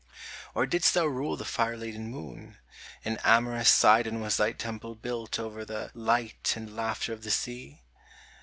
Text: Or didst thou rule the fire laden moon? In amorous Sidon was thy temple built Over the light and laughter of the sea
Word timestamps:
Or 0.55 0.65
didst 0.65 0.95
thou 0.95 1.05
rule 1.05 1.37
the 1.37 1.45
fire 1.45 1.77
laden 1.77 2.09
moon? 2.09 2.57
In 3.05 3.19
amorous 3.23 3.69
Sidon 3.69 4.19
was 4.19 4.35
thy 4.37 4.51
temple 4.51 4.95
built 4.95 5.37
Over 5.37 5.63
the 5.63 5.91
light 5.93 6.53
and 6.55 6.75
laughter 6.75 7.13
of 7.13 7.21
the 7.21 7.29
sea 7.29 7.83